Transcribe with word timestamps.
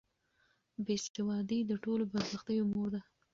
بې 0.85 0.95
سوادي 1.13 1.59
د 1.65 1.71
ټولو 1.83 2.03
بدبختیو 2.11 2.69
مور 2.71 2.87
ده. 2.93 3.01